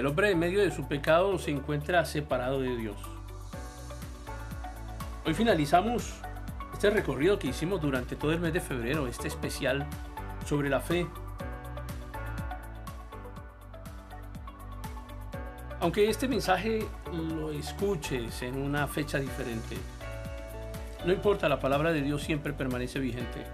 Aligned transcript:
El 0.00 0.06
hombre 0.06 0.30
en 0.30 0.38
medio 0.38 0.62
de 0.62 0.70
su 0.70 0.88
pecado 0.88 1.38
se 1.38 1.50
encuentra 1.50 2.06
separado 2.06 2.62
de 2.62 2.74
Dios. 2.74 2.96
Hoy 5.26 5.34
finalizamos 5.34 6.14
este 6.72 6.88
recorrido 6.88 7.38
que 7.38 7.48
hicimos 7.48 7.82
durante 7.82 8.16
todo 8.16 8.32
el 8.32 8.40
mes 8.40 8.54
de 8.54 8.62
febrero, 8.62 9.06
este 9.06 9.28
especial 9.28 9.86
sobre 10.46 10.70
la 10.70 10.80
fe. 10.80 11.06
Aunque 15.80 16.08
este 16.08 16.26
mensaje 16.28 16.88
lo 17.12 17.52
escuches 17.52 18.40
en 18.40 18.56
una 18.56 18.86
fecha 18.86 19.18
diferente, 19.18 19.76
no 21.04 21.12
importa, 21.12 21.46
la 21.46 21.60
palabra 21.60 21.92
de 21.92 22.00
Dios 22.00 22.22
siempre 22.22 22.54
permanece 22.54 22.98
vigente. 23.00 23.44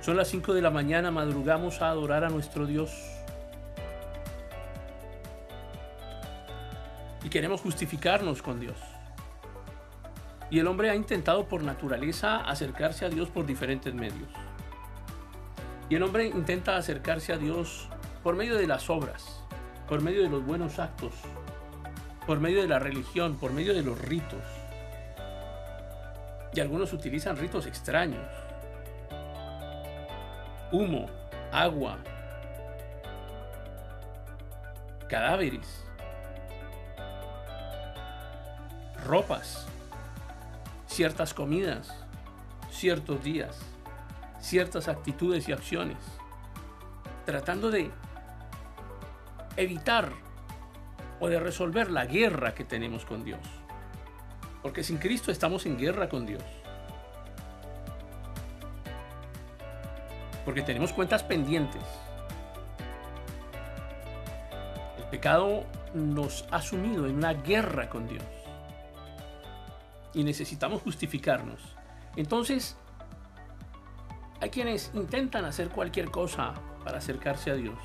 Son 0.00 0.16
las 0.16 0.28
5 0.28 0.54
de 0.54 0.62
la 0.62 0.70
mañana, 0.70 1.10
madrugamos 1.10 1.82
a 1.82 1.90
adorar 1.90 2.24
a 2.24 2.30
nuestro 2.30 2.64
Dios. 2.64 2.90
Y 7.22 7.28
queremos 7.28 7.60
justificarnos 7.60 8.40
con 8.40 8.60
Dios. 8.60 8.78
Y 10.50 10.58
el 10.58 10.66
hombre 10.68 10.88
ha 10.88 10.94
intentado 10.94 11.46
por 11.46 11.62
naturaleza 11.62 12.38
acercarse 12.38 13.04
a 13.04 13.10
Dios 13.10 13.28
por 13.28 13.44
diferentes 13.44 13.92
medios. 13.92 14.30
Y 15.90 15.96
el 15.96 16.02
hombre 16.02 16.26
intenta 16.26 16.78
acercarse 16.78 17.34
a 17.34 17.36
Dios 17.36 17.88
por 18.22 18.36
medio 18.36 18.56
de 18.56 18.66
las 18.66 18.88
obras, 18.88 19.44
por 19.86 20.00
medio 20.00 20.22
de 20.22 20.30
los 20.30 20.44
buenos 20.46 20.78
actos, 20.78 21.12
por 22.26 22.40
medio 22.40 22.62
de 22.62 22.68
la 22.68 22.78
religión, 22.78 23.36
por 23.36 23.52
medio 23.52 23.74
de 23.74 23.82
los 23.82 24.00
ritos. 24.00 24.42
Y 26.54 26.60
algunos 26.60 26.94
utilizan 26.94 27.36
ritos 27.36 27.66
extraños. 27.66 28.26
Humo, 30.72 31.06
agua, 31.50 31.98
cadáveres, 35.08 35.84
ropas, 39.04 39.66
ciertas 40.86 41.34
comidas, 41.34 41.92
ciertos 42.70 43.24
días, 43.24 43.58
ciertas 44.38 44.86
actitudes 44.86 45.48
y 45.48 45.52
acciones, 45.52 45.98
tratando 47.26 47.72
de 47.72 47.90
evitar 49.56 50.12
o 51.18 51.28
de 51.28 51.40
resolver 51.40 51.90
la 51.90 52.06
guerra 52.06 52.54
que 52.54 52.64
tenemos 52.64 53.04
con 53.04 53.24
Dios. 53.24 53.40
Porque 54.62 54.84
sin 54.84 54.98
Cristo 54.98 55.32
estamos 55.32 55.66
en 55.66 55.76
guerra 55.76 56.08
con 56.08 56.26
Dios. 56.26 56.44
Porque 60.44 60.62
tenemos 60.62 60.92
cuentas 60.92 61.22
pendientes. 61.22 61.82
El 64.98 65.04
pecado 65.04 65.64
nos 65.94 66.46
ha 66.50 66.60
sumido 66.62 67.06
en 67.06 67.16
una 67.16 67.34
guerra 67.34 67.88
con 67.88 68.06
Dios. 68.08 68.24
Y 70.14 70.24
necesitamos 70.24 70.82
justificarnos. 70.82 71.60
Entonces, 72.16 72.76
hay 74.40 74.50
quienes 74.50 74.90
intentan 74.94 75.44
hacer 75.44 75.68
cualquier 75.68 76.10
cosa 76.10 76.54
para 76.84 76.98
acercarse 76.98 77.50
a 77.50 77.54
Dios. 77.54 77.78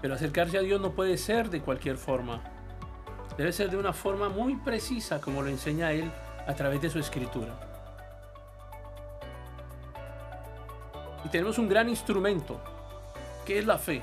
Pero 0.00 0.14
acercarse 0.14 0.58
a 0.58 0.62
Dios 0.62 0.80
no 0.80 0.92
puede 0.92 1.18
ser 1.18 1.50
de 1.50 1.60
cualquier 1.60 1.96
forma. 1.96 2.40
Debe 3.36 3.52
ser 3.52 3.70
de 3.70 3.76
una 3.76 3.92
forma 3.92 4.28
muy 4.28 4.56
precisa 4.56 5.20
como 5.20 5.42
lo 5.42 5.48
enseña 5.48 5.92
Él 5.92 6.10
a 6.46 6.54
través 6.54 6.80
de 6.80 6.90
su 6.90 6.98
escritura. 6.98 7.67
Y 11.28 11.30
tenemos 11.30 11.58
un 11.58 11.68
gran 11.68 11.90
instrumento, 11.90 12.58
que 13.44 13.58
es 13.58 13.66
la 13.66 13.76
fe. 13.76 14.02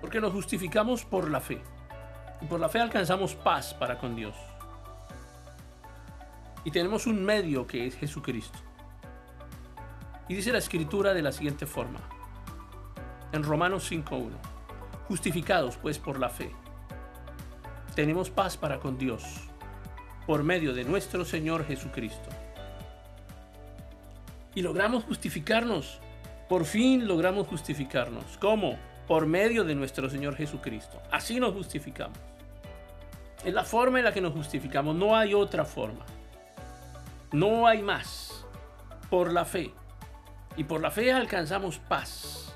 Porque 0.00 0.18
nos 0.18 0.32
justificamos 0.32 1.04
por 1.04 1.30
la 1.30 1.42
fe. 1.42 1.60
Y 2.40 2.46
por 2.46 2.58
la 2.58 2.70
fe 2.70 2.80
alcanzamos 2.80 3.34
paz 3.34 3.74
para 3.74 3.98
con 3.98 4.16
Dios. 4.16 4.34
Y 6.64 6.70
tenemos 6.70 7.06
un 7.06 7.22
medio 7.22 7.66
que 7.66 7.86
es 7.86 7.96
Jesucristo. 7.96 8.58
Y 10.26 10.36
dice 10.36 10.52
la 10.52 10.58
escritura 10.58 11.12
de 11.12 11.20
la 11.20 11.32
siguiente 11.32 11.66
forma 11.66 12.00
en 13.32 13.42
Romanos 13.42 13.92
5.1. 13.92 14.30
Justificados 15.06 15.76
pues 15.76 15.98
por 15.98 16.18
la 16.18 16.30
fe, 16.30 16.50
tenemos 17.94 18.30
paz 18.30 18.56
para 18.56 18.80
con 18.80 18.96
Dios 18.96 19.22
por 20.26 20.44
medio 20.44 20.72
de 20.72 20.84
nuestro 20.84 21.26
Señor 21.26 21.66
Jesucristo. 21.66 22.45
Y 24.56 24.62
logramos 24.62 25.04
justificarnos. 25.04 26.00
Por 26.48 26.64
fin 26.64 27.06
logramos 27.06 27.46
justificarnos. 27.46 28.24
¿Cómo? 28.40 28.76
Por 29.06 29.26
medio 29.26 29.62
de 29.62 29.76
nuestro 29.76 30.10
Señor 30.10 30.34
Jesucristo. 30.34 31.00
Así 31.12 31.38
nos 31.38 31.52
justificamos. 31.54 32.18
Es 33.44 33.54
la 33.54 33.62
forma 33.62 33.98
en 33.98 34.04
la 34.06 34.12
que 34.12 34.20
nos 34.20 34.32
justificamos. 34.32 34.96
No 34.96 35.16
hay 35.16 35.32
otra 35.32 35.64
forma. 35.64 36.04
No 37.30 37.68
hay 37.68 37.82
más. 37.82 38.44
Por 39.08 39.32
la 39.32 39.44
fe. 39.44 39.72
Y 40.56 40.64
por 40.64 40.80
la 40.80 40.90
fe 40.90 41.12
alcanzamos 41.12 41.78
paz 41.78 42.46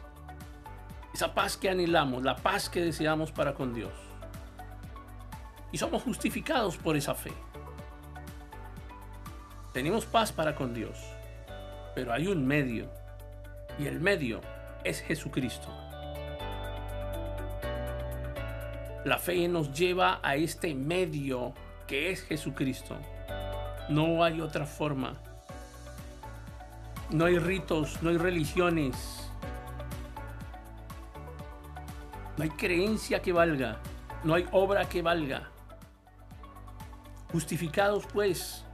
esa 1.13 1.35
paz 1.35 1.57
que 1.57 1.69
anhelamos, 1.69 2.23
la 2.23 2.37
paz 2.37 2.69
que 2.69 2.81
deseamos 2.81 3.33
para 3.33 3.55
con 3.55 3.75
Dios. 3.75 3.93
Y 5.73 5.79
somos 5.79 6.03
justificados 6.03 6.77
por 6.77 6.97
esa 6.97 7.15
fe. 7.15 7.33
Tenemos 9.73 10.05
paz 10.07 10.33
para 10.33 10.55
con 10.55 10.75
Dios, 10.75 10.99
pero 12.01 12.15
hay 12.15 12.29
un 12.29 12.47
medio, 12.47 12.87
y 13.79 13.87
el 13.87 14.01
medio 14.01 14.41
es 14.85 15.03
Jesucristo. 15.03 15.69
La 19.05 19.19
fe 19.19 19.47
nos 19.49 19.75
lleva 19.75 20.19
a 20.23 20.35
este 20.35 20.75
medio 20.75 21.53
que 21.87 22.11
es 22.11 22.23
Jesucristo. 22.23 22.97
No 23.91 24.25
hay 24.25 24.41
otra 24.41 24.65
forma. 24.65 25.13
No 27.11 27.27
hay 27.27 27.39
ritos, 27.39 28.03
no 28.03 28.09
hay 28.09 28.17
religiones, 28.17 29.31
No 32.39 32.45
hay 32.45 32.51
creencia 32.51 33.21
que 33.21 33.35
valga, 33.35 33.77
no 34.25 34.33
hay 34.33 34.47
obra 34.53 34.89
que 34.89 35.03
valga. 35.03 35.51
Justificados 37.31 38.07
pues 38.11 38.65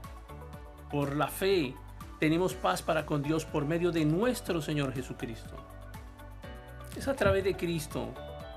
por 0.89 1.17
la 1.17 1.27
fe, 1.27 1.75
tenemos 2.19 2.53
paz 2.53 2.81
para 2.81 3.05
con 3.05 3.21
Dios 3.21 3.45
por 3.45 3.65
medio 3.65 3.91
de 3.91 4.05
nuestro 4.05 4.61
Señor 4.61 4.93
Jesucristo. 4.93 5.55
Es 6.95 7.07
a 7.07 7.15
través 7.15 7.43
de 7.43 7.55
Cristo 7.55 8.13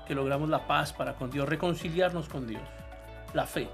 que 0.07 0.15
logramos 0.15 0.49
la 0.49 0.65
paz 0.67 0.93
para 0.93 1.13
con 1.13 1.29
Dios, 1.29 1.47
reconciliarnos 1.47 2.27
con 2.27 2.47
Dios. 2.47 2.63
La 3.33 3.45
fe. 3.45 3.69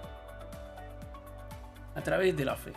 A 1.96 2.02
través 2.02 2.36
de 2.36 2.46
la 2.46 2.56
fe. 2.56 2.74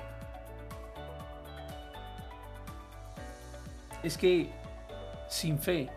Es 4.03 4.17
que 4.17 4.51
sin 5.29 5.59
fe 5.59 5.91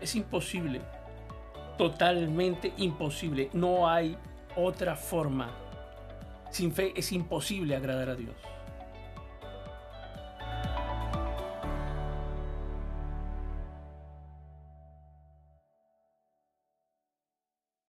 es 0.00 0.14
imposible 0.14 0.80
totalmente 1.76 2.72
imposible. 2.76 3.50
No 3.52 3.88
hay 3.88 4.16
otra 4.56 4.96
forma. 4.96 5.50
Sin 6.50 6.72
fe 6.72 6.92
es 6.96 7.12
imposible 7.12 7.74
agradar 7.74 8.10
a 8.10 8.14
Dios. 8.14 8.36